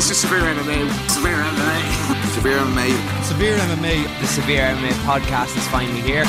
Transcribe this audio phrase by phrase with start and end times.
[0.00, 1.10] This is Severe MMA.
[1.10, 2.32] Severe MMA.
[2.32, 3.22] Severe MMA.
[3.22, 4.20] Severe MMA.
[4.20, 6.24] The Severe MMA podcast is finally here.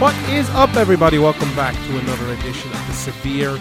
[0.00, 1.18] What is up, everybody?
[1.18, 3.56] Welcome back to another edition of the Severe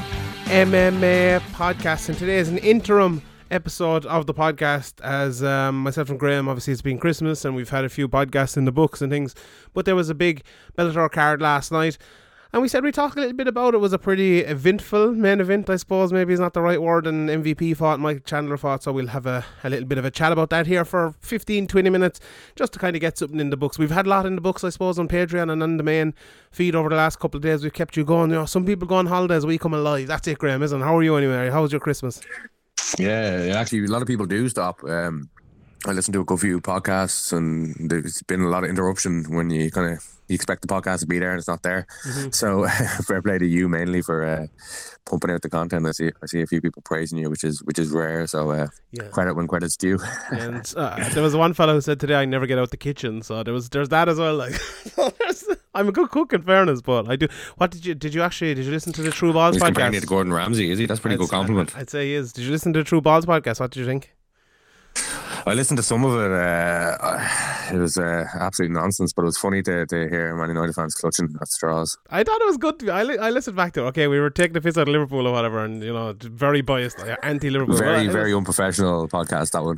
[0.46, 2.10] MMA podcast.
[2.10, 6.74] And today is an interim episode of the podcast as um, myself and Graham, obviously,
[6.74, 9.36] it's been Christmas and we've had a few podcasts in the books and things.
[9.76, 10.42] But there was a big
[10.76, 12.00] Bellator card last night.
[12.52, 13.78] And we said we talk a little bit about it.
[13.78, 16.12] it was a pretty eventful main event, I suppose.
[16.12, 17.06] Maybe is not the right word.
[17.06, 18.82] And MVP fought, Mike Chandler fought.
[18.82, 21.68] So we'll have a, a little bit of a chat about that here for 15,
[21.68, 22.20] 20 minutes
[22.56, 23.78] just to kind of get something in the books.
[23.78, 26.16] We've had a lot in the books, I suppose, on Patreon and on the main
[26.50, 27.62] feed over the last couple of days.
[27.62, 28.32] We've kept you going.
[28.32, 30.08] You know, some people go on holidays, we come alive.
[30.08, 30.84] That's it, Graham, isn't it?
[30.84, 31.52] How are you anyway?
[31.52, 32.20] How was your Christmas?
[32.98, 34.84] Yeah, actually, a lot of people do stop.
[34.84, 35.30] Um,
[35.88, 39.50] I listen to a good few podcasts, and there's been a lot of interruption when
[39.50, 41.88] you kind of you expect the podcast to be there and it's not there.
[42.06, 42.30] Mm-hmm.
[42.32, 42.68] So
[43.08, 44.46] fair play to you mainly for uh,
[45.10, 45.88] pumping out the content.
[45.88, 48.28] I see I see a few people praising you, which is which is rare.
[48.28, 49.04] So uh, Yeah.
[49.06, 49.98] credit when credit's due.
[50.32, 53.22] And uh, there was one fellow who said today I never get out the kitchen,
[53.22, 54.36] so there was there's that as well.
[54.36, 54.54] Like,
[55.74, 57.28] I'm a good cook in fairness, but I do.
[57.56, 59.92] What did you did you actually did you listen to the True Balls He's comparing
[59.92, 59.96] podcast?
[59.96, 60.86] you to Gordon Ramsay, is he?
[60.88, 61.76] That's a pretty I'd- good compliment.
[61.78, 62.34] I'd say he is.
[62.34, 63.62] Did you listen to the True Balls podcast?
[63.62, 64.14] What did you think?
[65.46, 66.32] I listened to some of it.
[66.32, 70.74] Uh, it was uh, absolute nonsense, but it was funny to, to hear Man United
[70.74, 71.98] fans clutching at straws.
[72.10, 72.90] I thought it was good.
[72.90, 73.88] I, li- I listened back to it.
[73.90, 76.62] Okay, we were taking the piss out of Liverpool or whatever, and you know, very
[76.62, 77.78] biased, anti Liverpool.
[77.78, 79.78] Very, very unprofessional podcast, that one.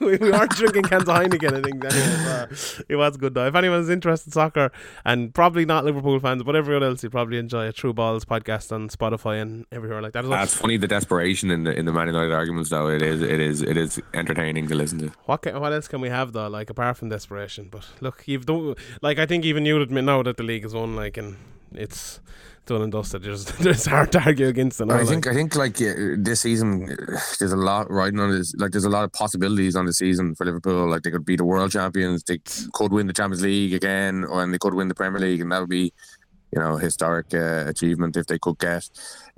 [0.00, 1.58] we, we weren't drinking cans of Heineken.
[1.58, 2.46] I think anyway, uh,
[2.88, 3.46] it was good though.
[3.46, 4.72] If anyone's interested in soccer
[5.04, 8.72] and probably not Liverpool fans, but everyone else, you probably enjoy a True Balls podcast
[8.72, 10.24] on Spotify and everywhere like that.
[10.24, 10.38] as well.
[10.38, 10.76] That's funny.
[10.76, 13.76] The desperation in the in the Man United arguments, though, it is it is it
[13.76, 15.12] is entertaining to listen to.
[15.26, 16.48] What can, what else can we have though?
[16.48, 20.22] Like apart from desperation, but look, you've done like I think even you admit now
[20.22, 21.36] that the league is won, like and
[21.72, 22.20] it's
[22.66, 23.22] done and dusted.
[23.22, 24.86] There's it's hard to argue against it.
[24.86, 25.08] now, I like.
[25.08, 28.54] think I think like uh, this season, uh, there's a lot riding on this.
[28.56, 30.88] Like there's a lot of possibilities on the season for Liverpool.
[30.88, 32.22] Like they could be the world champions.
[32.24, 32.38] They
[32.72, 35.50] could win the Champions League again, or and they could win the Premier League, and
[35.52, 35.92] that would be.
[36.52, 38.88] You know, historic uh, achievement if they could get,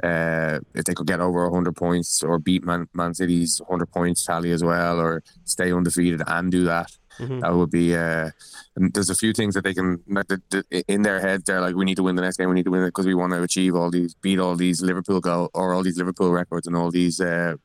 [0.03, 4.25] uh, if they could get over hundred points or beat Man, Man City's hundred points
[4.25, 6.91] tally as well, or stay undefeated and do that.
[7.19, 7.43] Mhm.
[7.43, 7.95] That would be.
[7.95, 8.31] Uh,
[8.77, 11.45] and there's a few things that they can like, that, that in their heads.
[11.45, 12.49] They're like, we need to win the next game.
[12.49, 14.81] We need to win it because we want to achieve all these, beat all these
[14.81, 17.57] Liverpool goal or all these Liverpool records and all these uh,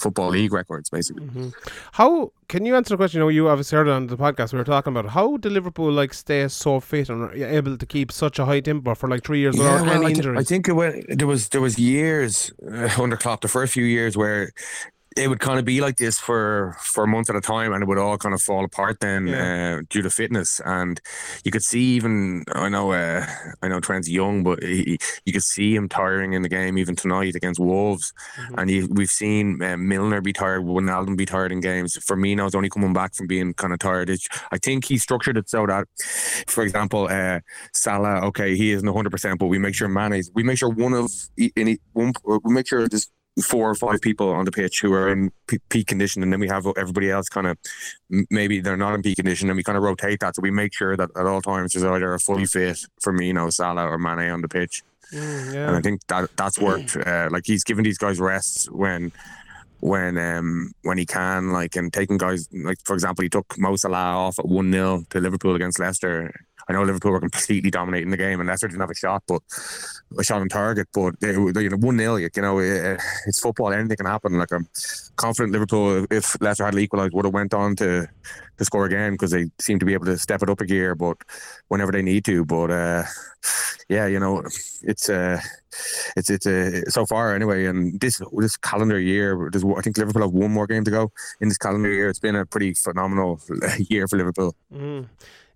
[0.00, 1.26] football league records, basically.
[1.26, 1.52] Mhm.
[1.92, 3.18] How can you answer the question?
[3.18, 4.52] You know, you obviously heard it on the podcast.
[4.52, 7.86] We were talking about how did Liverpool like stay so fit and are able to
[7.86, 10.40] keep such a high tempo for like three years without well, any I, thi- injuries?
[10.40, 13.84] I think it went, there was there was years uh, under Klopp, the first few
[13.84, 14.52] years where
[15.18, 17.82] it would kind of be like this for for a month at a time, and
[17.82, 19.78] it would all kind of fall apart then Yeah.
[19.80, 20.60] uh, due to fitness.
[20.64, 21.00] And
[21.44, 23.26] you could see even I know uh,
[23.62, 26.94] I know Trent's young, but he, you could see him tiring in the game even
[26.96, 28.12] tonight against Wolves.
[28.38, 28.54] Mhm.
[28.58, 31.96] And you, we've seen uh, Milner be tired, Wijnaldum be tired in games.
[32.04, 34.10] for me Firmino's only coming back from being kind of tired.
[34.10, 35.86] It's, I think he structured it so that,
[36.46, 37.40] for example, uh,
[37.72, 41.10] Salah, okay, he isn't 100%, but we make sure Mane's, we make sure one of,
[41.56, 42.12] any one,
[42.44, 43.08] we make sure there's
[43.42, 46.40] four or five people on the pitch who are in pe- peak condition, and then
[46.40, 47.58] we have everybody else kind of,
[48.30, 50.36] maybe they're not in peak condition, and we kind of rotate that.
[50.36, 53.86] So we make sure that at all times there's either a fully fit Firmino, Salah,
[53.86, 54.82] or Mane on the pitch.
[55.12, 55.70] Mm, And.
[55.76, 56.96] I think that that's worked.
[56.96, 59.10] Uh, like he's giving these guys rests when
[59.80, 63.76] when um when he can, like and taking guys like for example, he took Mo
[63.76, 66.34] Salah off at one 0 to Liverpool against Leicester.
[66.68, 69.40] I know Liverpool were completely dominating the game, and Leicester didn't have a shot, but
[70.18, 70.88] a shot on target.
[70.92, 73.72] But they, they you know one 0 You know, uh, it's football.
[73.72, 74.38] Anything can happen.
[74.38, 74.68] Like I'm
[75.16, 78.08] confident Liverpool, if Leicester had equalised, would have went on to
[78.58, 80.94] to score again because they seem to be able to step it up a gear,
[80.94, 81.16] but
[81.68, 82.44] whenever they need to.
[82.44, 83.04] But uh,
[83.88, 84.42] yeah, you know,
[84.82, 85.40] it's uh,
[86.16, 87.66] it's it's uh, so far anyway.
[87.66, 91.48] And this this calendar year, I think Liverpool have one more game to go in
[91.48, 92.08] this calendar year.
[92.08, 93.40] It's been a pretty phenomenal
[93.88, 94.54] year for Liverpool.
[94.72, 95.06] Mm.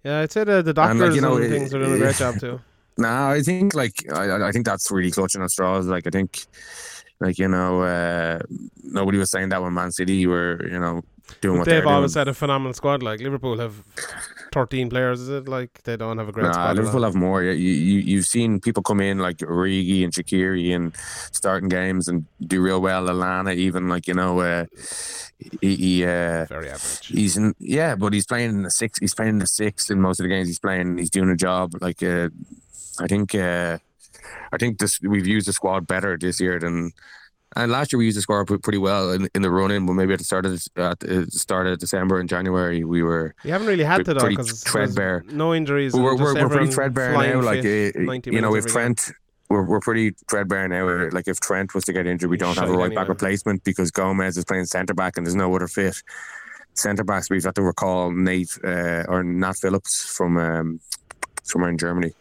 [0.04, 1.94] Yeah, I'd say the, the doctors And, and, like, you know, it- things are doing
[1.94, 2.60] a great job too.
[2.98, 5.86] Nah, I think like I, I- think that's really clutching at straws.
[5.86, 6.44] Like I think,
[7.20, 8.40] like you know, uh,
[8.84, 11.00] nobody was saying that when Man City were you know
[11.40, 11.94] doing what They've they're doing.
[11.94, 13.02] always had a phenomenal squad.
[13.02, 13.82] Like Liverpool have
[14.52, 15.20] thirteen players.
[15.20, 16.76] Is it like they don't have a great Nah, squad?
[16.76, 17.42] Liverpool have more.
[17.42, 20.94] You, you you've seen people come in like Origi and Shaqiri and
[21.32, 23.02] starting games and do real well.
[23.06, 24.66] Lallana even like you know uh,
[25.60, 27.06] he, he uh, very average.
[27.06, 28.98] he's in, yeah, but he's playing in the six.
[28.98, 30.48] He's playing in the six in most of the games.
[30.48, 30.98] He's playing.
[30.98, 31.72] He's doing a job.
[31.80, 32.28] Like uh,
[33.00, 33.78] I think uh,
[34.52, 36.92] I think this we've used the squad better this year than.
[37.56, 39.92] And last year we used the pre- pretty well in, in the run in, but
[39.92, 43.34] maybe at the start of the, at the start of December and January we were
[43.44, 45.24] You haven't really had to though because threadbare.
[45.28, 45.92] no injuries.
[45.92, 47.40] We're, we're, we're pretty threadbare now.
[47.42, 48.72] Like uh, 90 you know, if game.
[48.72, 49.12] Trent,
[49.50, 51.10] we're, we're pretty threadbare now.
[51.10, 53.90] Like if Trent was to get injured, we don't have a right back replacement because
[53.90, 55.96] Gomez is playing centre back and there's no other fit.
[56.74, 60.80] Centre backs, we've had to recall Nate uh, or Nat Phillips from um,
[61.42, 62.12] somewhere in Germany.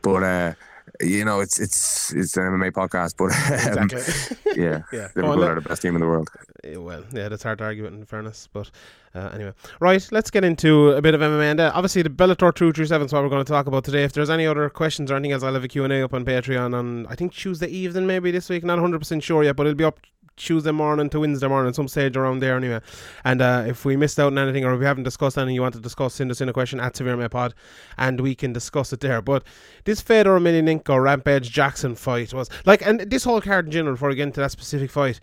[0.00, 0.54] But uh,
[1.00, 3.32] you know, it's it's it's an MMA podcast, but
[3.78, 4.54] um, Exactly.
[4.62, 5.08] yeah, Yeah.
[5.14, 6.28] Liverpool let- are the best team in the world.
[6.62, 8.48] Eh, well, yeah, that's hard to argue in fairness.
[8.52, 8.70] But
[9.14, 11.50] uh, anyway, right, let's get into a bit of MMA.
[11.50, 14.04] And uh, obviously, the Bellator 237 is what we're going to talk about today.
[14.04, 16.74] If there's any other questions or anything else, I'll have a Q&A up on Patreon
[16.74, 18.64] on, I think, Tuesday evening maybe this week.
[18.64, 19.98] Not 100% sure yet, but it'll be up
[20.36, 22.80] Tuesday morning to Wednesday morning, some stage around there anyway.
[23.24, 25.62] And uh, if we missed out on anything or if we haven't discussed anything you
[25.62, 27.54] want to discuss, send us in a question at Severe Pod
[27.98, 29.22] and we can discuss it there.
[29.22, 29.44] But
[29.84, 34.08] this Fedor Emelianenko Rampage Jackson fight was like, and this whole card in general, before
[34.08, 35.20] we get into that specific fight,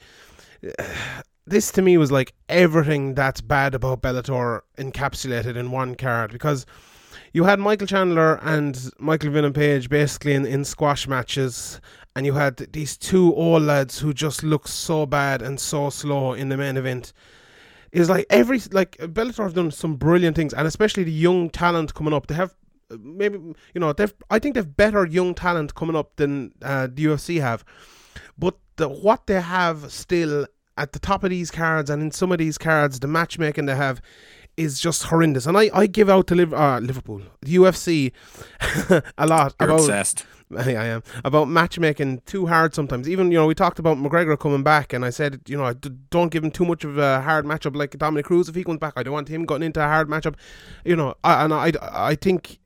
[1.46, 6.66] this to me was like everything that's bad about Bellator encapsulated in one card because
[7.34, 11.80] you had Michael Chandler and Michael Venom Page basically in, in squash matches,
[12.16, 16.34] and you had these two old lads who just looked so bad and so slow
[16.34, 17.14] in the main event.
[17.92, 21.94] Is like every like Bellator have done some brilliant things, and especially the young talent
[21.94, 22.28] coming up.
[22.28, 22.56] They have
[22.90, 26.88] uh, maybe you know they've I think they've better young talent coming up than uh,
[26.88, 27.66] the UFC have,
[28.38, 30.48] but the, what they have still
[30.78, 33.76] at the top of these cards and in some of these cards, the matchmaking they
[33.76, 34.02] have
[34.58, 35.46] is just horrendous.
[35.46, 38.12] And I, I give out to Liv- uh, Liverpool, the UFC,
[39.18, 40.26] a lot You're about obsessed.
[40.58, 43.08] I am about matchmaking too hard sometimes.
[43.10, 45.74] Even you know we talked about McGregor coming back, and I said you know I
[45.74, 48.64] d- don't give him too much of a hard matchup like Dominic Cruz if he
[48.64, 48.94] comes back.
[48.96, 50.36] I don't want him getting into a hard matchup,
[50.86, 51.16] you know.
[51.24, 52.60] I, and I I think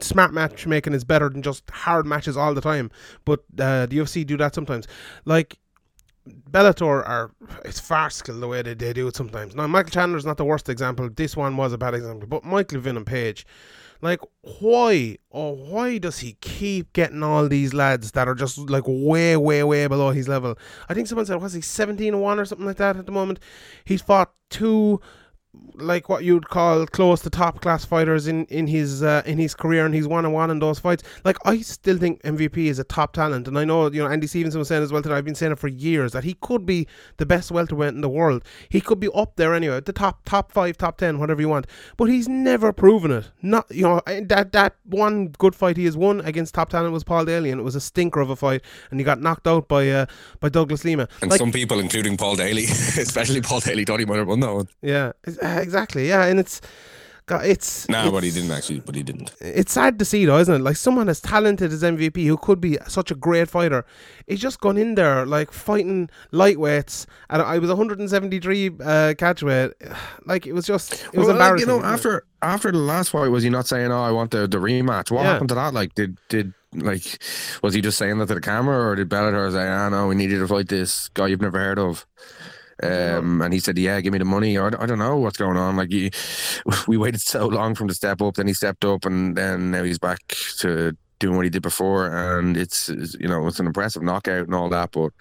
[0.00, 2.90] smart matchmaking is better than just hard matches all the time.
[3.24, 4.86] But uh, the UFC do that sometimes.
[5.24, 5.58] Like
[6.50, 7.32] Bellator are
[7.64, 9.54] it's farcical the way that they do it sometimes.
[9.54, 11.08] Now Michael Chandler's not the worst example.
[11.08, 13.46] This one was a bad example, but Michael and Page,
[14.02, 14.20] like
[14.60, 19.36] why oh why does he keep getting all these lads that are just like way
[19.36, 20.58] way way below his level?
[20.88, 23.12] I think someone said was he seventeen and one or something like that at the
[23.12, 23.40] moment.
[23.84, 25.00] He's fought two
[25.74, 29.54] like what you'd call close to top class fighters in in his uh, in his
[29.54, 31.02] career and he's one on one in those fights.
[31.24, 33.48] Like I still think MVP is a top talent.
[33.48, 35.52] And I know you know Andy Stevenson was saying as well today I've been saying
[35.52, 36.86] it for years that he could be
[37.16, 38.44] the best welterweight in the world.
[38.68, 41.66] He could be up there anyway the top top 5 top 10 whatever you want.
[41.96, 43.30] But he's never proven it.
[43.42, 47.02] Not you know that that one good fight he has won against top talent was
[47.02, 49.66] Paul Daly and it was a stinker of a fight and he got knocked out
[49.66, 50.06] by uh,
[50.38, 51.08] by Douglas Lima.
[51.22, 54.40] And like some people, including Paul Daly, especially Paul Daly, thought he might have won
[54.40, 54.68] that one.
[54.82, 56.60] yeah exactly yeah and it's
[57.26, 58.80] God, it's Nah, it's- but he didn't actually.
[58.80, 59.30] But he didn't.
[59.40, 60.62] it's sad to see though, isn't it?
[60.62, 63.84] Like someone as talented as MVP who could be such a great fighter,
[64.26, 68.70] he's just gone in there like fighting lightweights, and I was 173 uh,
[69.16, 69.74] catchweight.
[70.26, 71.60] Like it was just it was Well, like, embarrassing.
[71.60, 71.94] you know, wasn't it?
[71.94, 75.12] after after the last fight, was he not saying, "Oh, I want the, the rematch"?
[75.12, 75.32] What Yeah.
[75.34, 75.72] happened to that?
[75.72, 77.22] Like, did did like
[77.62, 80.16] was he just saying that to the camera, or did Bellator say, "Ah, no, we
[80.16, 82.06] needed to fight this guy you've never heard of"?
[82.82, 85.56] Um, and he said, "Yeah, give me the money." Or I don't know what's going
[85.56, 85.76] on.
[85.76, 86.10] Like, he,
[86.88, 89.70] we waited so long for him to step up, then he stepped up, and then
[89.70, 90.20] now he's back
[90.58, 92.06] to doing what he did before.
[92.06, 95.12] And it's it's, you know it's an impressive knockout and all that, but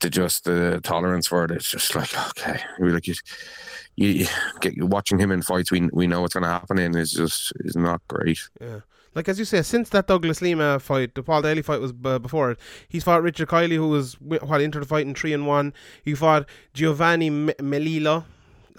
[0.00, 3.14] to just the tolerance for it, it's just like okay, we like you,
[3.96, 4.26] you, you
[4.60, 5.70] get watching him in fights.
[5.70, 8.40] We we know what's going to happen in is just is not great.
[8.60, 8.80] Yeah.
[9.18, 12.20] Like as you say, since that Douglas Lima fight, the Paul Daly fight was uh,
[12.20, 12.58] before it.
[12.88, 15.74] He's fought Richard Kiely, who was what entered the fight in three and one.
[16.04, 18.26] He fought Giovanni M- Melillo,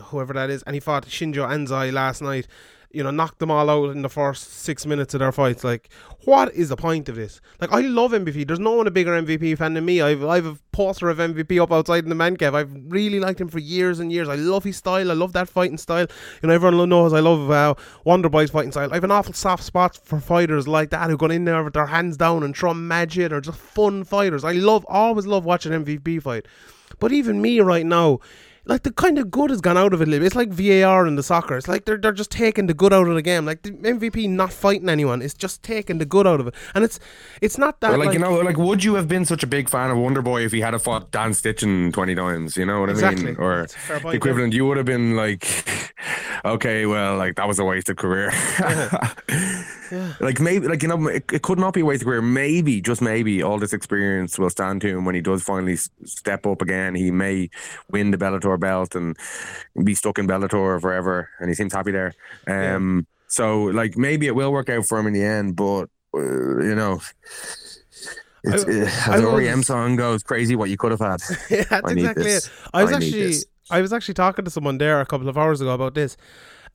[0.02, 2.48] whoever that is, and he fought Shinsho Anzai last night.
[2.92, 5.64] You know, knocked them all out in the first six minutes of their fights.
[5.64, 5.90] Like,
[6.26, 7.40] what is the point of this?
[7.62, 8.48] Like, I love MVP.
[8.48, 10.02] There's no one a bigger MVP fan than me.
[10.02, 12.56] I've I've a poster of MVP up outside in the man cave.
[12.56, 14.28] I've really liked him for years and years.
[14.28, 15.12] I love his style.
[15.12, 16.08] I love that fighting style.
[16.42, 18.92] You know, everyone knows I love uh, Wonderboy's fighting style.
[18.92, 21.74] I have an awful soft spot for fighters like that who go in there with
[21.74, 24.44] their hands down and throw magic or just fun fighters.
[24.44, 26.48] I love, always love watching MVP fight.
[27.00, 28.20] But even me right now,
[28.70, 30.28] like the kind of good has gone out of it a little bit.
[30.28, 31.58] It's like VAR in the soccer.
[31.58, 33.46] It's like they're they're just taking the good out of the game.
[33.46, 35.22] Like the MVP not fighting anyone.
[35.22, 36.54] It's just taking the good out of it.
[36.76, 37.00] And it's
[37.42, 39.68] it's not that like, like, you know, like would you have been such a big
[39.70, 42.56] fan of Wonder Boy if he had a fought Dan Stittgen twenty times?
[42.56, 43.36] You know what I mean?
[43.38, 45.48] Or That's a fair point, the equivalent, you would have been like,
[46.46, 48.32] okay, well, like that was a wasted career.
[49.92, 50.14] Yeah.
[50.20, 52.22] Like maybe, like you know, it, it could not be a wasted career.
[52.22, 55.90] Maybe, just maybe, all this experience will stand to him when he does finally s-
[56.06, 56.94] step up again.
[56.96, 57.50] He may
[57.90, 59.18] win the Bellator belt and
[59.84, 62.14] be stuck in Bellator forever, and he seems happy there.
[62.48, 65.86] Um, so like maybe it will work out for him in the end, but
[66.16, 67.00] uh, you know.
[68.44, 71.02] It's, I- uh, I as the was- REM song goes, crazy what you could have
[71.02, 71.20] had.
[71.50, 72.46] yeah, that's I need exactly this.
[72.48, 72.52] it.
[72.74, 73.36] I was I actually.
[73.72, 76.18] I was actually talking to someone there a couple of hours ago about this,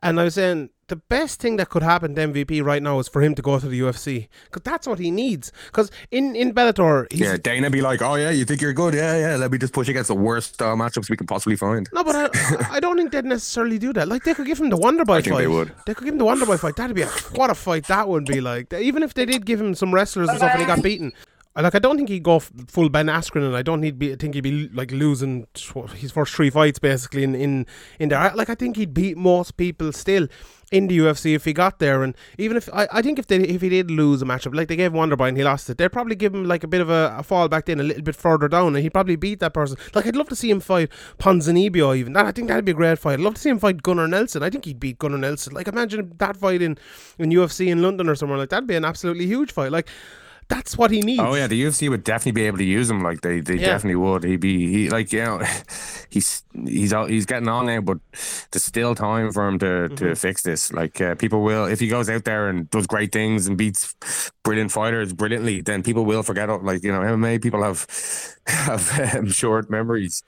[0.05, 3.09] and I was saying the best thing that could happen to MVP right now is
[3.09, 5.51] for him to go to the UFC because that's what he needs.
[5.67, 8.93] Because in in Bellator, he's, Yeah, Dana be like, "Oh yeah, you think you're good?
[8.95, 9.37] Yeah, yeah.
[9.37, 12.15] Let me just push against the worst uh, matchups we can possibly find." No, but
[12.15, 14.09] I, I don't think they'd necessarily do that.
[14.09, 15.41] Like they could give him the Wonderboy I think fight.
[15.41, 15.73] they would.
[15.87, 16.77] They could give him the Wonderboy fight.
[16.77, 18.73] That'd be a what a fight that would be like.
[18.75, 21.13] Even if they did give him some wrestlers and stuff and he got beaten.
[21.57, 24.17] Like I don't think he'd go full Ben Askren, and I don't need be, I
[24.17, 27.67] think he'd be like losing tw- his first three fights basically in in
[28.01, 28.33] in there.
[28.35, 30.27] Like I think he'd beat most people still
[30.73, 33.37] in the UFC if he got there, and even if I, I think if they
[33.37, 35.93] if he did lose a matchup, like they gave Wonderboy and he lost it, they'd
[35.93, 38.17] probably give him like a bit of a, a fall back then, a little bit
[38.17, 39.77] further down, and he'd probably beat that person.
[39.95, 42.15] Like I'd love to see him fight Ponzinibbio even.
[42.15, 43.15] That I think that'd be a great fight.
[43.15, 44.43] I'd love to see him fight Gunnar Nelson.
[44.43, 45.55] I think he'd beat Gunnar Nelson.
[45.55, 46.79] Like imagine that fight in
[47.17, 49.71] in UFC in London or somewhere like that'd be an absolutely huge fight.
[49.71, 49.89] Like
[50.49, 51.21] that's what he needs.
[51.21, 53.01] Oh yeah, the UFC would definitely be able to use him.
[53.03, 53.67] Like they, they Yeah.
[53.67, 54.25] definitely would.
[54.25, 55.43] He'd be he like you know,
[56.11, 57.99] he's he's he's getting on now, but
[58.51, 59.95] there's still time for him to Mm-hmm.
[59.97, 60.73] to fix this.
[60.73, 63.95] Like uh, people will if he goes out there and does great things and beats
[64.45, 66.49] brilliant fighters brilliantly, then people will forget.
[66.63, 67.87] Like you know, MMA people have
[68.47, 70.23] have um, short memories.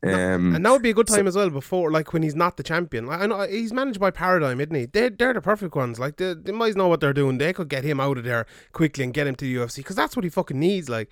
[0.00, 2.56] Um, And that would be a good time as well before, like when he's not
[2.56, 3.06] the champion.
[3.06, 4.86] Like, I know he's managed by Paradigm, isn't he?
[4.86, 5.98] They they're the perfect ones.
[5.98, 7.38] Like the they might know what they're doing.
[7.38, 9.96] They could get him out of there quickly and get him to the UFC because
[9.96, 10.88] that's what he fucking needs.
[10.88, 11.08] Like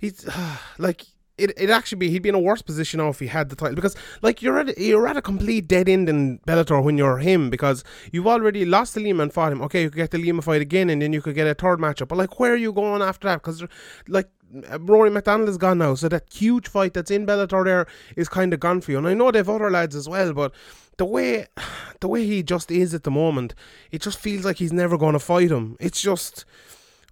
[0.00, 0.26] he's
[0.78, 1.04] like
[1.36, 1.52] it.
[1.58, 3.74] It actually be he'd be in a worse position now if he had the title
[3.74, 7.18] because like you're at a, you're at a complete dead end in Bellator when you're
[7.18, 9.60] him because you've already lost the Lima and fought him.
[9.62, 11.78] Okay, you could get the Lima fight again and then you could get a third
[11.78, 12.08] matchup.
[12.08, 13.42] But like where are you going after that?
[13.42, 13.64] Because
[14.08, 14.30] like
[14.80, 17.86] Rory MacDonald is gone now, so that huge fight that's in Bellator there
[18.16, 18.98] is kind of gone for you.
[18.98, 20.52] And I know they've other lads as well, but
[20.96, 21.46] the way
[22.00, 23.54] the way he just is at the moment,
[23.90, 25.76] it just feels like he's never going to fight him.
[25.80, 26.44] It's just.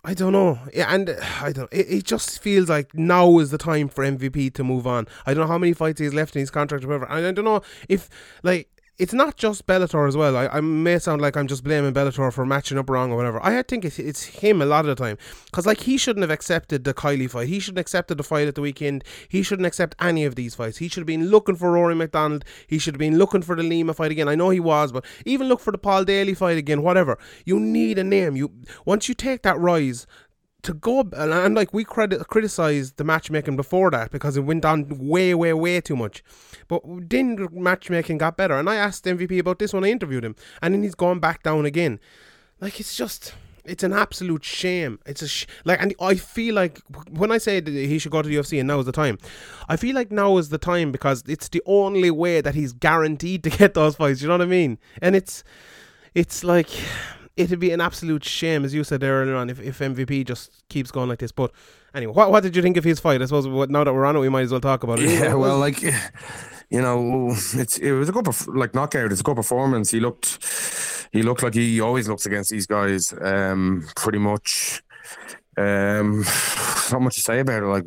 [0.04, 1.10] I don't know, and
[1.40, 1.72] I don't.
[1.72, 5.06] It, it just feels like now is the time for MVP to move on.
[5.26, 7.04] I don't know how many fights he's left in his contract or whatever.
[7.06, 8.10] And I don't know if
[8.42, 10.36] like it's not just Bellator as well.
[10.36, 13.44] I, I may sound like I'm just blaming Bellator for matching up wrong or whatever.
[13.44, 16.30] I think it's, it's him a lot of the time because like he shouldn't have
[16.30, 17.48] accepted the Kiely fight.
[17.48, 19.02] He shouldn't have accepted the fight at the weekend.
[19.28, 20.78] He shouldn't accept any of these fights.
[20.78, 22.44] He should have been looking for Rory MacDonald.
[22.68, 24.28] He should have been looking for the Lima fight again.
[24.28, 26.82] I know he was, but even look for the Paul Daly fight again.
[26.82, 27.18] Whatever.
[27.44, 28.36] You need a name.
[28.36, 28.52] You
[28.84, 30.06] once you take that rise
[30.62, 34.64] to go and, and like we credit criticized the matchmaking before that because it went
[34.64, 36.22] on way way way too much.
[36.68, 40.36] But then matchmaking got better and i asked mvp about this when i interviewed him
[40.60, 42.00] and then he's gone back down again.
[42.60, 44.98] Like it's just it's an absolute shame.
[45.06, 48.28] It's a sh- like and i feel like when i say he should go to
[48.28, 49.18] the ufc and now is the time
[49.68, 53.42] i feel like now is the time because it's the only way that he's guaranteed
[53.44, 54.78] to get those fights you know what i mean?
[55.00, 55.44] And it's
[56.14, 56.68] it's like
[57.36, 60.90] it'd be an absolute shame, as you said earlier on, if, if MVP just keeps
[60.90, 61.32] going like this.
[61.32, 61.52] But
[61.94, 63.22] anyway, what, what did you think of his fight?
[63.22, 65.10] I suppose what, now that we're on it, we might as well talk about it.
[65.10, 69.12] Yeah, well, like you know, it's it was a good like knockout.
[69.12, 69.90] It's a good performance.
[69.90, 73.14] He looked, he looked like he always looks against these guys.
[73.20, 74.82] Um, pretty much.
[75.56, 76.24] Um,
[76.90, 77.66] not much to say about it.
[77.66, 77.84] Like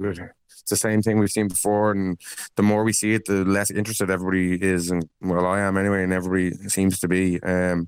[0.66, 2.20] it's the same thing we've seen before, and
[2.56, 6.04] the more we see it, the less interested everybody is, and well, I am anyway,
[6.04, 7.42] and everybody seems to be.
[7.42, 7.88] Um,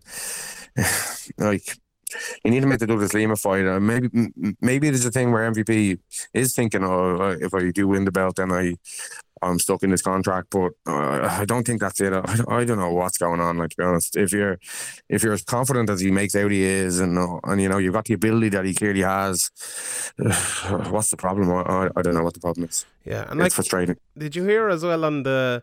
[1.38, 1.77] like
[2.43, 3.65] you need to make the Douglas Lima fight.
[3.65, 4.10] Uh, maybe
[4.62, 6.00] maybe it is a thing where MVP
[6.34, 8.75] is thinking, oh, uh, if I do win the belt, then I
[9.41, 10.48] I'm stuck in this contract.
[10.51, 12.13] But uh, I don't think that's it.
[12.13, 13.57] I, I don't know what's going on.
[13.57, 14.57] Like to be honest, if you're
[15.10, 17.77] if you're as confident as he makes out he is, and uh, and you know
[17.77, 19.51] you've got the ability that he clearly has,
[20.89, 21.51] what's the problem?
[21.51, 22.86] I, I, I don't know what the problem is.
[23.05, 23.98] Yeah, and It's like, frustrating.
[24.17, 25.62] did you hear as well on the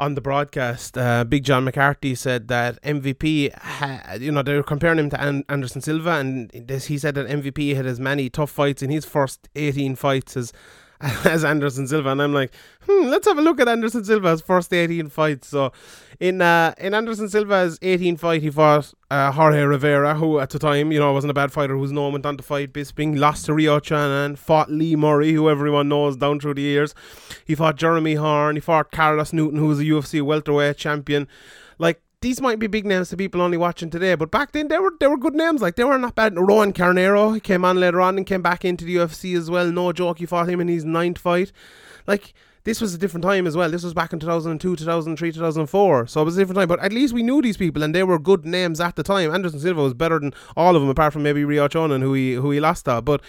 [0.00, 0.98] on the broadcast?
[0.98, 5.20] Uh, Big John McCarthy said that MVP, ha- you know, they were comparing him to
[5.20, 8.90] An- Anderson Silva, and this, he said that MVP had as many tough fights in
[8.90, 10.52] his first 18 fights as
[11.24, 12.52] as Anderson Silva, and I'm like,
[12.86, 15.48] hmm, let's have a look at Anderson Silva's first 18 fights.
[15.48, 15.72] So,
[16.18, 20.58] in uh, in Anderson Silva's 18 fight, he fought uh, Jorge Rivera, who at the
[20.58, 23.46] time, you know, wasn't a bad fighter, who's known went on to fight Bisping, lost
[23.46, 26.94] to Ryo Chonan, fought Lee Murray, who everyone knows down through the years.
[27.46, 31.28] He fought Jeremy Horn, he fought Carlos Newton, who was a UFC welterweight champion.
[32.22, 34.92] These might be big names to people only watching today, but back then they were
[35.00, 35.62] they were good names.
[35.62, 36.38] Like they were not bad.
[36.38, 39.72] Roan Carneiro came on later on and came back into the UFC as well.
[39.72, 41.50] No joke, he fought him in his ninth fight.
[42.06, 42.34] Like
[42.64, 43.70] this was a different time as well.
[43.70, 46.06] This was back in 2002, 2003, 2004.
[46.08, 46.68] So it was a different time.
[46.68, 49.32] But at least we knew these people and they were good names at the time.
[49.34, 52.34] Anderson Silva was better than all of them, apart from maybe Ryo Chonan, who he,
[52.34, 53.00] who he lost to.
[53.00, 53.22] But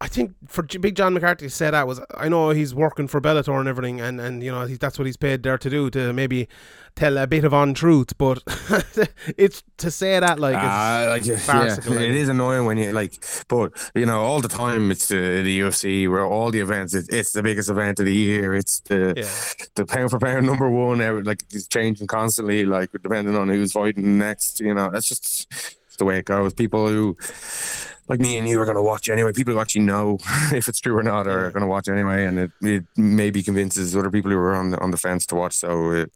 [0.00, 3.20] I think for Big John McCarthy to say that was I know he's working for
[3.20, 6.12] Bellator and everything, and and you know that's what he's paid there to do to
[6.12, 6.48] maybe
[6.96, 8.42] tell a bit of untruth, but
[9.38, 11.38] it's to say that like it's Ah, like, yeah,
[11.86, 12.00] like.
[12.00, 15.60] it is annoying when you like, but you know, all the time it's the, the
[15.60, 18.54] UFC where all the events, it, it's the biggest event of the year.
[18.54, 19.64] It's the Yeah.
[19.76, 20.98] the pound for pound number one.
[21.24, 24.60] Like it's changing constantly, like depending on who's fighting next.
[24.60, 25.48] You know, that's just
[25.92, 26.54] it's the way it goes.
[26.54, 27.18] People who
[28.08, 29.30] like me and you are going to watch anyway.
[29.30, 30.16] People who actually know
[30.52, 33.94] if it's true or not are going to watch anyway, and it, it maybe convinces
[33.94, 35.52] other people who are on the on the fence to watch.
[35.54, 36.10] So it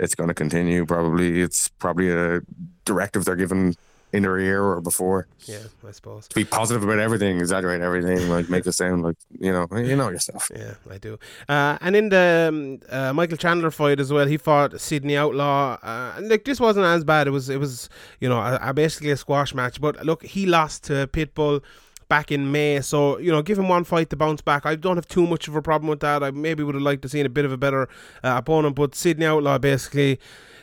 [0.00, 0.84] it's going to continue.
[0.84, 2.40] Probably it's probably a
[2.84, 3.76] directive they're given
[4.12, 6.28] in their ear or before yeah, I suppose.
[6.28, 10.08] be positive about everything, exaggerate everything, like make it sound like you know you know
[10.08, 10.50] yourself.
[10.54, 11.18] Yeah, I do.
[11.48, 15.78] Uh, and in the um, uh, Michael Chandler fight as well, he fought Sidney Outlaw.
[15.82, 17.26] Uh, and like this wasn't as bad.
[17.26, 17.88] It was it was
[18.20, 19.80] you know a, a basically a squash match.
[19.80, 21.62] But look, he lost to Pitbull
[22.08, 22.80] back in May.
[22.82, 24.66] So you know, give him one fight to bounce back.
[24.66, 26.22] I don't have too much of a problem with that.
[26.22, 27.88] I maybe would have liked to seen a bit of a better
[28.22, 30.18] uh, opponent, but Sidney Outlaw basically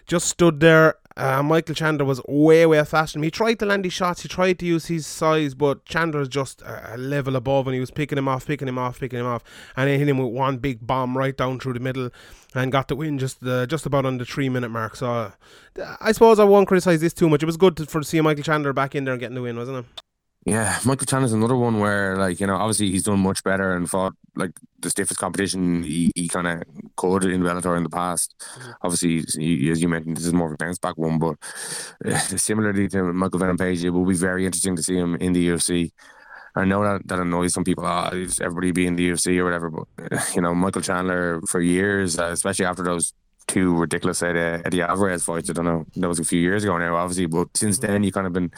[0.06, 0.96] just stood there.
[1.18, 3.20] Uh, Michael Chandler was way, way faster.
[3.20, 6.28] He tried to land his shots, he tried to use his size, but Chandler is
[6.28, 9.26] just a, level above and he was picking him off, picking him off, picking him
[9.26, 9.44] off,
[9.76, 12.12] and he hit him with one big bomb right down through the middle
[12.54, 14.96] and got the win just uh, just about on the three minute mark.
[14.96, 15.32] So uh,
[16.00, 17.42] I suppose I won't criticise this too much.
[17.42, 19.42] It was good to, for to see Michael Chandler back in there and getting the
[19.42, 20.07] win, wasn't it?
[20.46, 23.90] Yeah, Michael Chandler's another one where, like, you know, obviously he's done much better and
[23.90, 26.64] fought like the stiffest competition he, he kind of
[26.96, 28.34] could in Bellator in the past.
[28.82, 31.36] Obviously, he, as you mentioned, this is more of a bounce back one, but
[32.06, 35.34] uh, similarly to Michael Venom Page, it will be very interesting to see him in
[35.34, 35.92] the UFC.
[36.56, 37.86] I know that that annoys some people.
[37.86, 41.42] Ah, it's everybody be in the UFC or whatever, but uh, you know, Michael Chandler
[41.50, 43.14] for years, uh, especially after those
[43.48, 45.50] two ridiculous Eddie, Eddie Alvarez fights.
[45.50, 48.12] I don't know, that was a few years ago now, obviously, but since then you
[48.12, 48.52] kind of been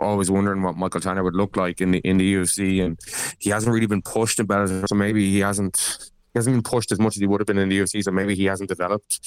[0.00, 2.98] always wondering what Michael Chandler would look like in the in the UFC, and
[3.38, 6.10] he hasn't really been pushed in Bellator, so maybe he hasn't.
[6.32, 8.12] He hasn't been pushed as much as he would have been in the UFC, so
[8.12, 9.18] maybe he hasn't developed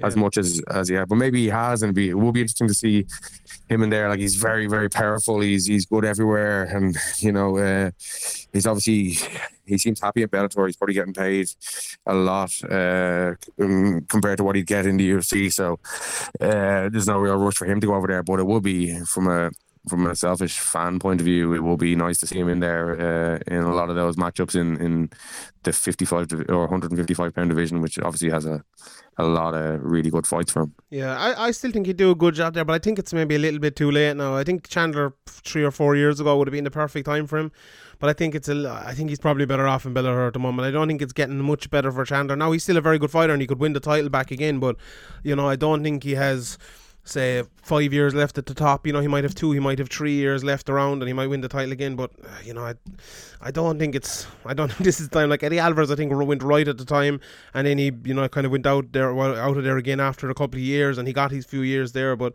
[0.00, 1.04] as much as as yeah.
[1.04, 3.04] But maybe he has, and be, it will be interesting to see
[3.68, 4.08] him in there.
[4.08, 5.40] Like he's very, very powerful.
[5.40, 7.90] He's he's good everywhere, and you know, uh,
[8.52, 9.16] he's obviously
[9.66, 10.66] he seems happy at Bellator.
[10.66, 11.48] He's probably getting paid
[12.06, 15.52] a lot uh, um, compared to what he'd get in the UFC.
[15.52, 15.78] So
[16.40, 18.22] uh, there's no real rush for him to go over there.
[18.22, 19.50] But it will be from a
[19.88, 22.60] from a selfish fan point of view, it will be nice to see him in
[22.60, 25.10] there uh, in a lot of those matchups in, in
[25.64, 28.62] the 55 or 155 pound division, which obviously has a,
[29.18, 30.74] a lot of really good fights for him.
[30.90, 33.12] Yeah, I, I still think he'd do a good job there, but I think it's
[33.12, 34.36] maybe a little bit too late now.
[34.36, 37.38] I think Chandler three or four years ago would have been the perfect time for
[37.38, 37.50] him,
[37.98, 40.38] but I think it's a, I think he's probably better off in Bellator at the
[40.38, 40.66] moment.
[40.66, 42.52] I don't think it's getting much better for Chandler now.
[42.52, 44.76] He's still a very good fighter and he could win the title back again, but
[45.24, 46.56] you know I don't think he has.
[47.04, 49.78] Say five years left at the top, you know he might have two, he might
[49.80, 51.96] have three years left around, and he might win the title again.
[51.96, 52.74] But uh, you know, I,
[53.40, 55.28] I don't think it's, I don't think this is the time.
[55.28, 57.20] Like Eddie Alvarez, I think went right at the time,
[57.54, 60.30] and then he, you know, kind of went out there, out of there again after
[60.30, 62.14] a couple of years, and he got his few years there.
[62.14, 62.34] But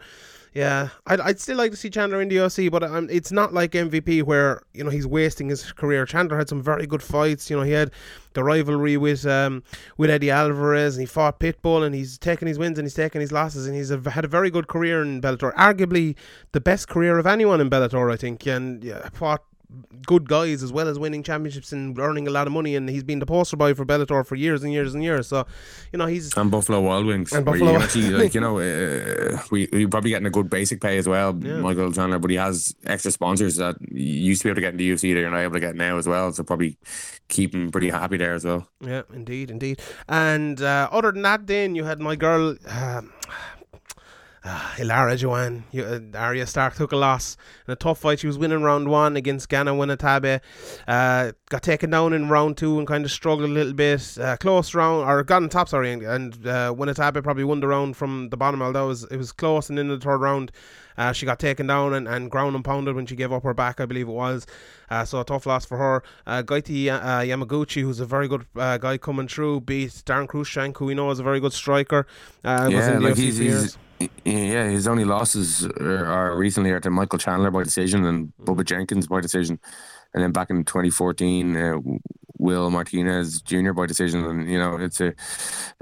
[0.57, 3.53] yeah, I'd, I'd still like to see Chandler in the UFC, but um, it's not
[3.53, 6.03] like MVP where you know he's wasting his career.
[6.03, 7.47] Chandler had some very good fights.
[7.47, 7.91] You know, he had
[8.33, 9.61] the rivalry with um
[9.97, 13.21] with Eddie Alvarez, and he fought Pitbull, and he's taken his wins and he's taken
[13.21, 15.53] his losses, and he's a, had a very good career in Bellator.
[15.53, 16.15] Arguably
[16.53, 19.43] the best career of anyone in Bellator, I think, and yeah, fought
[20.05, 23.03] good guys as well as winning championships and earning a lot of money and he's
[23.03, 25.45] been the poster boy for Bellator for years and years and years so
[25.91, 27.33] you know he's And Buffalo Wild Wings.
[27.33, 30.79] And Buffalo- you actually, like, you know, uh, we, we probably getting a good basic
[30.79, 31.57] pay as well, Yeah.
[31.57, 34.71] Michael Chandler, but he has extra sponsors that you used to be able to get
[34.71, 36.31] in the UFC that you're not able to get now as well.
[36.31, 36.77] So probably
[37.27, 38.67] keep him pretty happy there as well.
[38.79, 39.81] Yeah, indeed, indeed.
[40.07, 43.11] And uh, other than that, then you had my girl, um,
[44.47, 45.63] uh, Ilara Joanne.
[45.71, 47.35] You, uh, Arya Stark took a loss
[47.67, 48.19] in a tough fight.
[48.19, 50.39] She was winning round one against Kana Watanabe.
[50.87, 54.17] Uh, got taken down in round two and kind of struggled a little bit.
[54.17, 57.67] Uh, close round, or got on top, sorry, and, and uh, Winatabe probably won the
[57.67, 59.69] round from the bottom, although it was, it was close.
[59.69, 60.51] And in the third round,
[60.97, 63.53] uh, she got taken down and, and ground and pounded when she gave up her
[63.53, 64.47] back, I believe it was.
[64.89, 66.03] Uh, so a tough loss for her.
[66.25, 70.77] Uh, Goiti uh, Yamauchi, who's a very good uh, guy coming through, beat Daron Cruickshank,
[70.77, 72.07] who we know is a very good striker.
[72.43, 73.77] Uh, the UFC for years.
[73.99, 78.65] Yeah, his only losses are, are recently are to Michael Chandler by decision and Bubba
[78.65, 79.59] Jenkins by decision.
[80.13, 81.79] And then back in 2014, uh,
[82.39, 83.73] Will Martinez Jr.
[83.73, 84.23] by decision.
[84.23, 85.13] And, you know, it's a,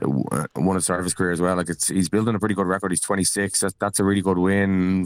[0.01, 1.55] a one of his career as well.
[1.55, 2.91] Like, it's he's building a pretty good record.
[2.91, 3.59] He's 26.
[3.59, 5.05] That's, that's a really good win.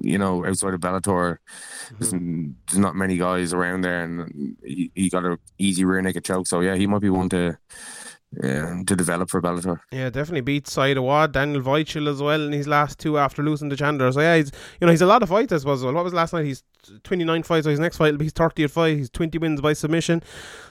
[0.00, 1.38] You know, outside of Bellator,
[1.98, 4.02] there's, there's not many guys around there.
[4.02, 6.46] And he, he got an easy rear naked choke.
[6.46, 7.58] So, yeah, he might be one to
[8.32, 9.80] yeah, to develop for Bellator.
[9.90, 13.68] Yeah, definitely beat Saad Awad, Daniel Weichel as well in his last two after losing
[13.70, 14.12] to Chandler.
[14.12, 15.82] So yeah, he's you know he's a lot of fights I suppose.
[15.82, 16.44] Well, what was last night?
[16.44, 16.62] He's
[17.02, 17.64] 29 fights.
[17.64, 18.96] So his next fight will be his 30th fight.
[18.96, 20.22] He's 20 wins by submission.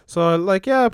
[0.06, 0.88] So like yeah,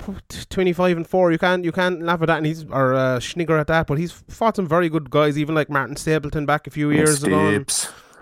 [0.50, 1.30] 25 and four.
[1.30, 2.38] You can't you can't laugh at that.
[2.38, 3.86] And he's or uh, Schnigger at that.
[3.86, 7.22] But he's fought some very good guys, even like Martin Stapleton back a few years
[7.22, 7.64] ago.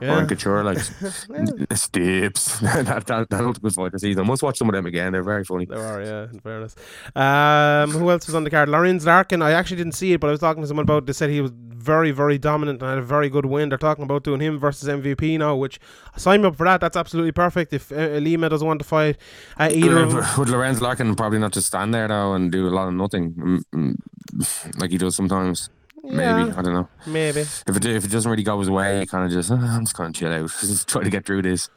[0.05, 0.23] Yeah.
[0.23, 0.79] Or Couture, like
[1.75, 2.59] Steps.
[2.61, 4.25] that, that, that was fight this season.
[4.25, 5.13] I must watch some of them again.
[5.13, 5.65] They're very funny.
[5.65, 6.77] There are, yeah, in fairness.
[7.17, 8.69] Um, who else was on the card?
[8.69, 9.41] Lorenz Larkin.
[9.41, 11.07] I actually didn't see it, but I was talking to someone about.
[11.07, 13.69] They said he was very, very dominant and had a very good win.
[13.69, 15.79] They're talking about doing him versus MVP now, which
[16.17, 16.81] sign me up for that.
[16.81, 17.73] That's absolutely perfect.
[17.73, 19.17] If uh, Lima doesn't want to fight
[19.59, 20.07] uh, either
[20.39, 23.33] Would Lorenz Larkin probably not just stand there though and do a lot of nothing,
[23.33, 25.71] mm, mm, like he does sometimes?
[26.05, 26.19] Maybe
[26.51, 26.55] Yeah.
[26.57, 26.89] I don't know.
[27.07, 27.41] maybe.
[27.41, 29.85] If it if it doesn't really go his way, he kind of just "Oh, I'm
[29.85, 31.69] just kind of chill out, just try to get through this.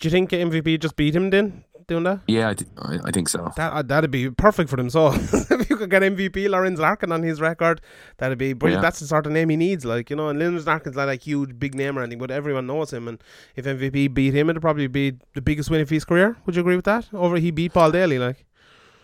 [0.00, 1.64] Do you think MVP just beat him then?
[1.88, 2.20] Doing that?
[2.28, 3.52] Yeah, I, th- I, I think so.
[3.56, 4.88] That uh, that'd be perfect for them.
[4.88, 7.80] So if you could get MVP Lorenz Larkin on his record,
[8.18, 8.78] that'd be brilliant.
[8.78, 8.82] Yeah.
[8.86, 9.84] That's the sort of name he needs.
[9.84, 12.66] Like you know, and Lorenz Larkin's not like huge big name or anything, but everyone
[12.68, 13.08] knows him.
[13.08, 13.22] And
[13.56, 16.36] if MVP beat him, it'd probably be the biggest win of his career.
[16.46, 17.08] Would you agree with that?
[17.12, 18.44] Over he beat Paul Daly, like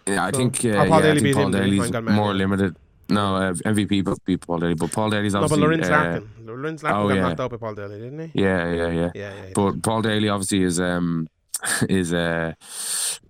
[0.06, 2.32] Yeah, I So- think uh, Paul yeah, I Daly beat think Paul him, Daly's more
[2.34, 2.76] limited.
[3.10, 5.58] No, uh, MVP but beat Paul Daly, but Paul Daly's no, but.
[5.58, 7.20] Lorenz uh, Larkin, Lorenz Larkin oh, got yeah.
[7.22, 8.42] knocked out by Paul Daly, didn't he?
[8.42, 9.10] Yeah, yeah, yeah.
[9.14, 9.50] Yeah, yeah.
[9.54, 11.26] But Paul Daly obviously is um
[11.88, 12.52] is uh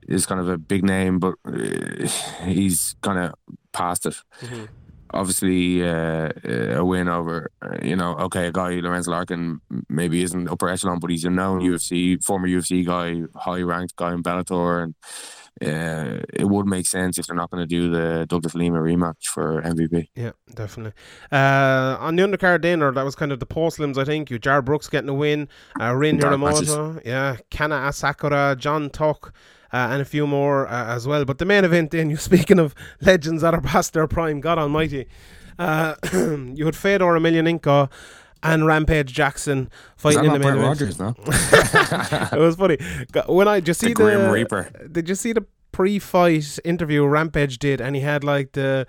[0.08, 2.08] is kind of a big name, but uh,
[2.44, 3.34] he's kind of
[3.72, 4.16] past it.
[4.40, 4.68] Mhm.
[5.10, 10.48] Obviously, uh, a win over uh, you know okay a guy Lorenz Larkin maybe isn't
[10.48, 14.82] upper echelon, but he's a known UFC former UFC guy, high ranked guy in Bellator,
[14.82, 14.94] and
[15.64, 19.24] uh, it would make sense if they're not going to do the Douglas Lima rematch
[19.32, 20.08] for MVP.
[20.14, 20.92] Yeah, definitely.
[21.32, 24.30] Uh, on the undercard then, or that was kind of the postlims, I think.
[24.30, 25.48] You Jar Brooks getting a win,
[25.80, 29.32] uh, Rin yeah, Kana Asakura, John Tuck,
[29.72, 31.24] uh, and a few more uh, as well.
[31.24, 34.58] But the main event then, you speaking of legends that are past their prime, God
[34.58, 35.06] Almighty,
[35.58, 37.90] uh, you had Fedor Emelianenko
[38.42, 40.66] and Rampage Jackson fighting in the main event.
[40.66, 40.98] Rogers?
[40.98, 42.78] No, it was funny.
[43.26, 44.70] When I just see the the, Grim Reaper.
[44.90, 48.86] did you see the pre-fight interview Rampage did, and he had like the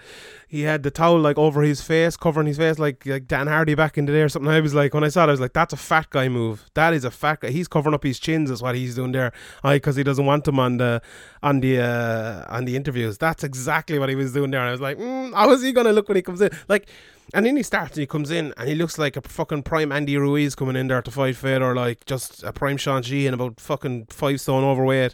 [0.49, 3.75] he had the towel like over his face, covering his face, like like Dan Hardy
[3.75, 4.51] back in the day or something.
[4.51, 6.65] I was like, when I saw it, I was like, that's a fat guy move.
[6.73, 7.51] That is a fat guy.
[7.51, 9.31] He's covering up his chins, is what he's doing there.
[9.63, 11.01] I because he doesn't want them on the
[11.43, 13.17] on the uh, on the interviews.
[13.19, 14.61] That's exactly what he was doing there.
[14.61, 16.49] And I was like, mm, how is he gonna look when he comes in?
[16.67, 16.89] Like.
[17.31, 19.91] And then he starts and he comes in and he looks like a fucking prime
[19.91, 23.35] Andy Ruiz coming in there to fight Fedor, like just a prime Sean G and
[23.35, 25.13] about fucking five stone overweight.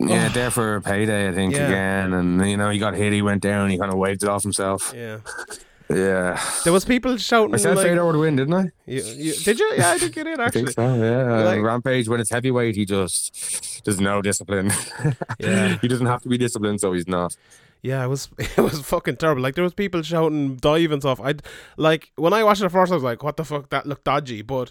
[0.00, 1.66] Yeah, there for payday, I think Yeah.
[1.68, 4.28] again, and you know he got hit, he went down, he kind of waved it
[4.28, 4.92] off himself.
[4.96, 5.18] Yeah.
[5.90, 8.70] Yeah, There was people shouting I said like, Fedor would win, didn't I?
[8.86, 9.72] you, you, did you?
[9.76, 10.62] Yeah, I think you did I actually.
[10.64, 10.94] think so.
[10.94, 14.70] Yeah, Like- Rampage when it's heavyweight, he just there's no discipline.
[15.38, 15.76] Yeah.
[15.82, 17.36] he doesn't have to be disciplined, so he's not.
[17.82, 19.42] Yeah, it was it was fucking terrible.
[19.42, 21.20] Like there was people shouting dive and stuff.
[21.20, 21.42] I'd
[21.76, 23.70] like when I watched it first, I was like, "What the fuck?
[23.70, 24.70] That looked dodgy," but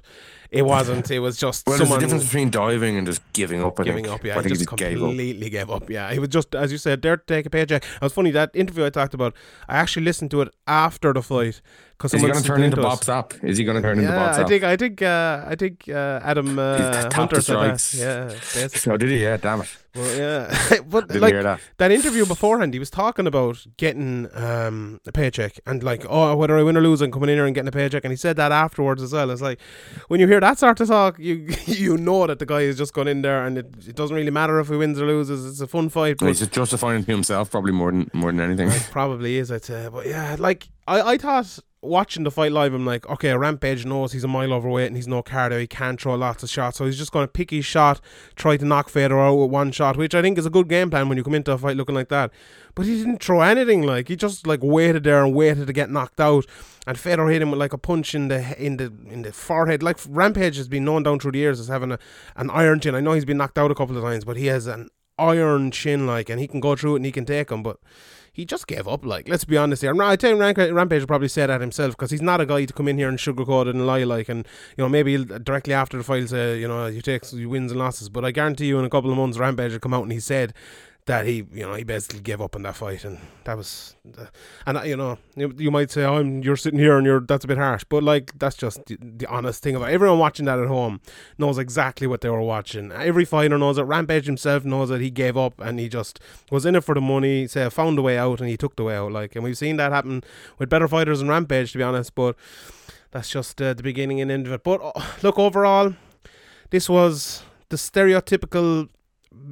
[0.50, 1.12] it wasn't.
[1.12, 3.78] It was just Well, there's a difference between diving and just giving up.
[3.80, 4.15] I giving think.
[4.15, 4.24] up.
[4.24, 5.10] Yeah, I think just he gave up.
[5.10, 5.89] completely gave up.
[5.89, 7.84] Yeah, he was just as you said, there to take a paycheck.
[7.84, 9.36] It was funny that interview I talked about.
[9.67, 11.62] I actually listened to it after the fight
[12.01, 12.99] because Is he going to turn into to Bob.
[13.01, 13.43] Sapp?
[13.43, 14.47] Is he going to turn into Yeah, Bob I Sapp?
[14.47, 17.79] think I think uh, I think uh, Adam uh, Hunter said that.
[17.79, 17.93] strikes.
[17.93, 18.91] Yeah, basically.
[18.93, 19.21] Oh, did he?
[19.21, 19.77] Yeah, damn it.
[19.93, 21.59] Well, yeah, but Didn't like hear that.
[21.77, 26.57] that interview beforehand, he was talking about getting um, a paycheck and like, oh, whether
[26.57, 28.03] I win or lose, I'm coming in here and getting a paycheck.
[28.05, 29.29] And he said that afterwards as well.
[29.29, 29.59] It's like
[30.07, 32.93] when you hear that sort of talk, you you know that the guy has just
[32.93, 35.45] gone in there and it, it doesn't really matter if he wins or loses.
[35.45, 36.17] It's a fun fight.
[36.19, 38.69] But He's just justifying himself, probably more than more than anything.
[38.69, 39.89] it probably is, I'd say.
[39.91, 44.11] But yeah, like I, I thought watching the fight live, I'm like, okay, Rampage knows
[44.11, 45.59] he's a mile overweight and he's no cardio.
[45.59, 47.99] He can't throw lots of shots, so he's just going to pick his shot,
[48.35, 50.89] try to knock Fedor out with one shot, which I think is a good game
[50.89, 52.31] plan when you come into a fight looking like that.
[52.75, 53.81] But he didn't throw anything.
[53.83, 56.45] Like he just like waited there and waited to get knocked out.
[56.87, 59.83] And Fedor hit him with like a punch in the in the in the forehead.
[59.83, 61.99] Like Rampage has been known down through the years as having a,
[62.35, 62.95] an iron chin.
[62.95, 64.89] I know he's been knocked out a couple of times, but he has an
[65.19, 67.61] iron chin like, and he can go through it and he can take him.
[67.61, 67.77] But
[68.31, 69.05] he just gave up.
[69.05, 70.01] Like, let's be honest here.
[70.01, 72.73] I think Rank- Rampage will probably say that himself because he's not a guy to
[72.73, 74.03] come in here and sugarcoat it and lie.
[74.03, 77.31] Like, and you know, maybe directly after the fight uh, say, you know, you take
[77.33, 78.09] you wins and losses.
[78.09, 80.19] But I guarantee you, in a couple of months, Rampage will come out and he
[80.19, 80.53] said
[81.05, 84.25] that he, you know, he basically gave up on that fight, and that was, uh,
[84.65, 87.43] and uh, you know, you, you might say, I'm, you're sitting here and you're that's
[87.43, 89.93] a bit harsh, but like that's just the, the honest thing about it.
[89.93, 91.01] everyone watching that at home
[91.37, 92.91] knows exactly what they were watching.
[92.91, 93.83] Every fighter knows it.
[93.83, 96.19] Rampage himself knows that he gave up and he just
[96.51, 97.47] was in it for the money.
[97.47, 99.11] Say found a way out and he took the way out.
[99.11, 100.23] Like, and we've seen that happen
[100.59, 102.13] with better fighters than Rampage, to be honest.
[102.13, 102.35] But
[103.11, 104.63] that's just uh, the beginning and end of it.
[104.63, 105.95] But uh, look, overall,
[106.69, 108.89] this was the stereotypical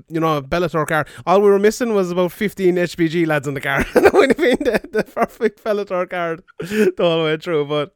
[0.08, 1.08] you know, Bellator card.
[1.26, 3.84] All we were missing was about 15 HBG lads in the car.
[3.94, 7.66] that would have been the, the perfect Bellator card the whole way through.
[7.66, 7.96] But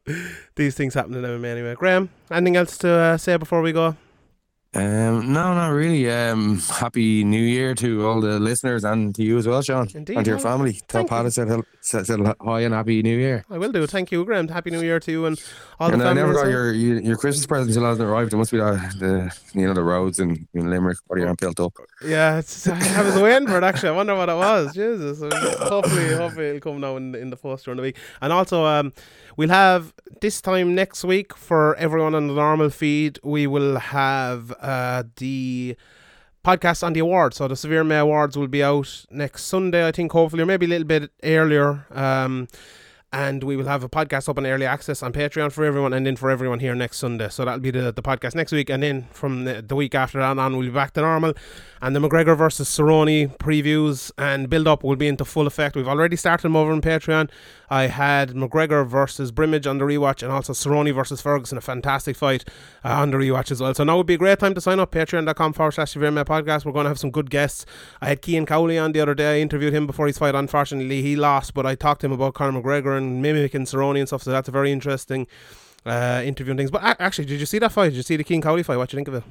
[0.55, 1.75] these things happen in MMA anyway.
[1.75, 3.95] Graham, anything else to uh, say before we go?
[4.75, 6.09] Um, no, not really.
[6.09, 10.17] Um, happy New Year to all the listeners and to you as well, Sean, Indeed,
[10.17, 10.81] and to your family.
[10.88, 11.47] Tell Pat said,
[11.81, 13.45] said, said hi and happy New Year.
[13.51, 13.86] I will do.
[13.86, 14.47] Thank you, Graham.
[14.47, 15.39] Happy New Year to you and
[15.79, 18.33] all and the I never got your, your your Christmas present until I hasn't arrived.
[18.33, 21.59] It must be the, the you know the roads in, in Limerick probably aren't built
[21.59, 21.73] up.
[22.03, 23.89] Yeah, it's, I was waiting for it actually.
[23.89, 24.73] I wonder what it was.
[24.73, 25.19] Jesus.
[25.59, 27.97] Hopefully, hopefully it'll come now in, in the first during the week.
[28.21, 28.91] And also, um,
[29.37, 33.19] we'll have this time next week for everyone on the normal feed.
[33.23, 35.75] We will have uh, the
[36.43, 37.37] podcast on the awards.
[37.37, 40.65] So the Severe May Awards will be out next Sunday, I think, hopefully, or maybe
[40.65, 41.85] a little bit earlier.
[41.91, 42.47] Um,
[43.13, 46.06] and we will have a podcast up on early access on Patreon for everyone and
[46.06, 47.30] then for everyone here next Sunday.
[47.30, 48.71] So that'll be the, the podcast next week.
[48.71, 51.34] And then from the, the week after that on, we'll be back to normal.
[51.80, 55.76] And the McGregor versus Cerrone previews and build up will be into full effect.
[55.76, 57.30] We've already started them over on Patreon.
[57.69, 62.15] I had McGregor versus Brimage on the rewatch and also Cerrone versus Ferguson, a fantastic
[62.15, 62.45] fight
[62.86, 63.73] uh, on the rewatch as well.
[63.73, 64.91] So now would be a great time to sign up.
[64.91, 66.65] Patreon.com forward slash podcast.
[66.65, 67.65] We're going to have some good guests.
[68.02, 69.39] I had Cian Cowley on the other day.
[69.39, 70.36] I interviewed him before his fight.
[70.36, 74.07] Unfortunately, he lost, but I talked to him about Conor McGregor and mimicking Cerrone and
[74.07, 74.23] stuff.
[74.23, 75.27] So that's a very interesting
[75.85, 76.71] uh, interview and things.
[76.71, 77.89] But actually, did you see that fight?
[77.89, 78.77] Did you see the Cian Cowley fight?
[78.77, 79.23] What do you think of it?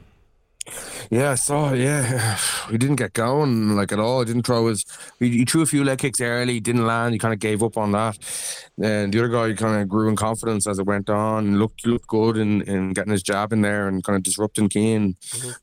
[1.11, 1.72] Yeah, I saw.
[1.72, 2.38] Yeah,
[2.70, 4.20] he didn't get going like at all.
[4.20, 4.85] He didn't throw his.
[5.18, 6.61] He, he threw a few leg kicks early.
[6.61, 7.12] Didn't land.
[7.12, 8.18] He kind of gave up on that.
[8.82, 11.46] And the other guy kind of grew in confidence as it went on.
[11.46, 14.68] and Looked looked good in, in getting his jab in there and kind of disrupting
[14.68, 15.16] Cian.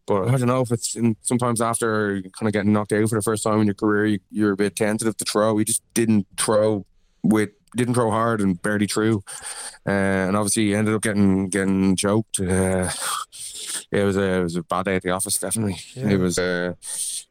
[0.06, 3.16] But I don't know if it's in, sometimes after kind of getting knocked out for
[3.16, 5.58] the first time in your career, you, you're a bit tentative to throw.
[5.58, 6.86] He just didn't throw
[7.24, 9.24] with didn't throw hard and barely threw,
[9.86, 9.90] uh,
[10.28, 12.40] and obviously he ended up getting getting choked.
[12.40, 12.90] Uh,
[13.92, 15.38] it was a it was a bad day at the office.
[15.38, 16.10] Definitely, Yeah.
[16.10, 16.38] it was.
[16.38, 16.74] Uh,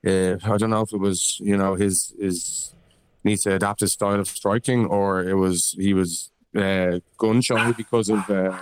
[0.06, 2.74] uh, I don't know if it was you know his his
[3.24, 7.72] needs to adapt his style of striking, or it was he was uh, gun shy
[7.72, 8.56] because of uh,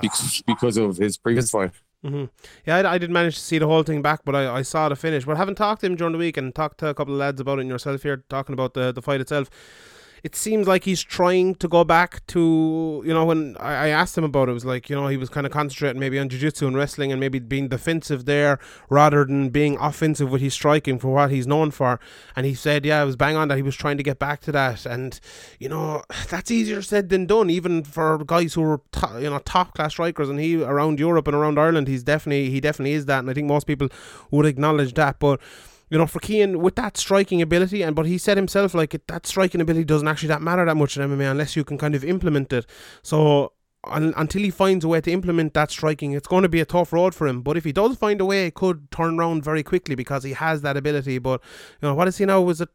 [0.00, 1.70] because, because of his previous fight.
[2.02, 2.24] hmm
[2.66, 4.88] Yeah, I, I didn't manage to see the whole thing back, but I, I saw
[4.88, 5.24] the finish.
[5.24, 7.20] But I haven't talked to him during the week and talked to a couple of
[7.20, 9.48] lads about it and yourself here, talking about the, the fight itself.
[10.26, 14.18] It seems like he's trying to go back to, you know, when I, I asked
[14.18, 16.28] him about it, it was like, you know, he was kind of concentrating maybe on
[16.28, 18.58] jiu jitsu and wrestling and maybe being defensive there
[18.90, 22.00] rather than being offensive with his striking for what he's known for.
[22.34, 24.40] And he said, yeah, it was bang on that he was trying to get back
[24.40, 24.84] to that.
[24.84, 25.20] And,
[25.60, 28.80] you know, that's easier said than done, even for guys who are,
[29.20, 30.28] you know, top class strikers.
[30.28, 33.20] And he, around Europe and around Ireland, he's definitely, he definitely is that.
[33.20, 33.90] And I think most people
[34.32, 35.20] would acknowledge that.
[35.20, 35.40] But,
[35.90, 39.06] you know, for Cian with that striking ability, and but he said himself like it,
[39.08, 41.94] that striking ability doesn't actually that matter that much in MMA unless you can kind
[41.94, 42.66] of implement it.
[43.02, 43.52] So
[43.84, 46.64] un, until he finds a way to implement that striking, it's going to be a
[46.64, 47.42] tough road for him.
[47.42, 50.32] But if he does find a way, it could turn around very quickly because he
[50.32, 51.18] has that ability.
[51.18, 51.40] But
[51.80, 52.40] you know, what is he now?
[52.40, 52.70] Was it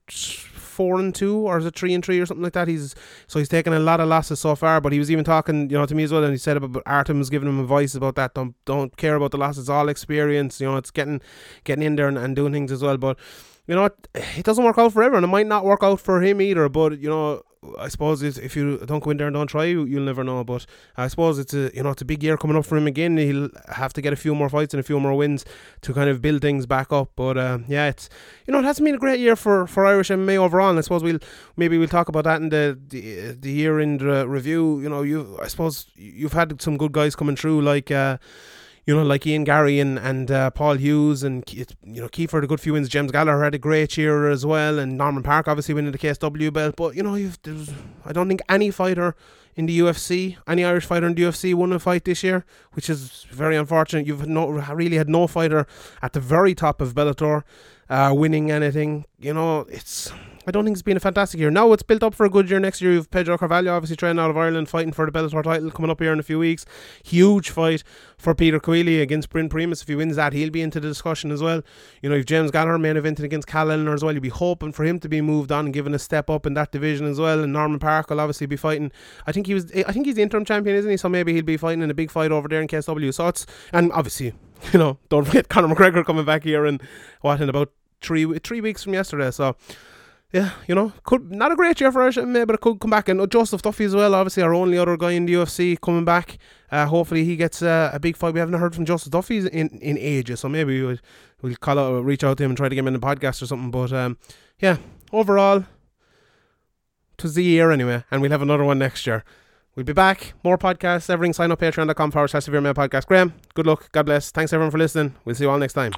[0.72, 2.68] four and two or is it three and three or something like that?
[2.68, 2.96] He's
[3.28, 4.82] so he's taken a lot of losses so far.
[4.82, 6.84] But he was even talking, you know, to me as well, and he said about
[6.86, 8.34] Artem was giving him advice about that.
[8.34, 10.60] Don't don't care about the losses, all experience.
[10.60, 11.22] You know, it's getting
[11.64, 12.98] getting in there and, and doing things as well.
[12.98, 13.20] But
[13.68, 15.24] you know, it, it doesn't work out for everyone.
[15.24, 16.70] It might not work out for him either.
[16.70, 17.44] But you know,
[17.78, 20.44] I suppose if you don't go in there and don't try, you, you'll never know.
[20.44, 20.66] But
[20.98, 23.18] I suppose it's a you know it's a big year coming up for him again.
[23.18, 25.46] He'll have to get a few more fights and a few more wins
[25.82, 27.12] to kind of build things back up.
[27.16, 28.10] But uh, yeah, it's
[28.48, 30.72] you know it hasn't been a great year for, for Irish MMA overall.
[30.72, 31.20] And I suppose we'll
[31.56, 34.80] maybe we'll talk about that in the the, the year end uh, review.
[34.80, 37.92] You know, you I suppose you've had some good guys coming through like.
[37.92, 38.18] Uh,
[38.86, 42.44] you know, like Ian Garry and and uh, Paul Hughes and you know Kiefer had
[42.44, 42.90] a good few wins.
[42.90, 46.52] James Gallagher had a great year as well, and Norman Parke obviously winning the KSW
[46.52, 46.76] belt.
[46.76, 49.16] But you know, I don't think any fighter
[49.56, 52.90] in the UFC, any Irish fighter in the UFC, won a fight this year, which
[52.90, 54.08] is very unfortunate.
[54.08, 55.68] You've no really had no fighter
[56.02, 57.44] at the very top of Bellator
[57.90, 59.06] uh, winning anything.
[59.20, 60.12] You know, it's.
[60.48, 61.52] I don't think it's been a fantastic year.
[61.52, 62.94] Now it's built up for a good year next year.
[62.94, 66.00] You've Pedro Carvalho obviously training out of Ireland, fighting for the Bellator title coming up
[66.00, 66.66] here in a few weeks.
[67.04, 67.84] Huge fight
[68.18, 69.84] for Peter Coelho against Bryn Primus.
[69.84, 71.62] If he wins that, he'll be into the discussion as well.
[72.02, 74.14] You know, you've James Gallagher main eventing against Cal Ellenor as well.
[74.14, 76.56] You'll be hoping for him to be moved on and given a step up in
[76.56, 77.44] that division as well.
[77.44, 78.92] And Norman Parke will obviously be fighting.
[79.28, 79.72] I think he was.
[79.74, 80.98] I think he's the interim champion, isn't he?
[80.98, 83.14] So maybe he'll be fighting in a big fight over there in KSW.
[83.14, 84.34] So it's and obviously,
[84.74, 86.82] you know, don't forget Conor McGregor coming back here and
[87.22, 89.30] what in about three three weeks from yesterday.
[89.30, 89.56] So
[90.32, 92.92] yeah, you know, could not a great year for Irish MMA, but it could come
[92.92, 93.10] back.
[93.10, 96.38] And Joseph Duffy as well, obviously our only other guy in the UFC coming back.
[96.72, 98.34] Uh, hopefully he gets uh, a big fight.
[98.34, 100.98] We haven't heard from Joseph Duffy in in ages, so maybe we'll
[101.42, 103.42] we'll call out, reach out to him and try to get him in the podcast
[103.42, 103.72] or something.
[103.72, 104.18] But um,
[104.60, 104.78] yeah,
[105.12, 105.66] overall,
[107.18, 109.26] it was the year anyway, and we'll have another one next year.
[109.76, 110.34] We'll be back.
[110.44, 111.10] More podcasts.
[111.10, 111.34] Everything.
[111.34, 113.06] Sign up patreon.com forward slash severe podcast.
[113.06, 113.92] Graham, good luck.
[113.92, 114.32] God bless.
[114.32, 115.16] Thanks everyone for listening.
[115.26, 115.94] We'll see you all next time.